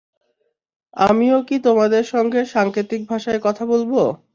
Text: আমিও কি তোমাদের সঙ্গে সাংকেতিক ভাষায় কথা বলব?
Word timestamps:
আমিও 1.01 1.37
কি 1.47 1.55
তোমাদের 1.65 2.03
সঙ্গে 2.13 2.41
সাংকেতিক 2.53 3.01
ভাষায় 3.09 3.41
কথা 3.43 3.63
বলব? 3.71 3.91